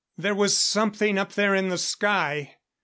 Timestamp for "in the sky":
1.53-2.55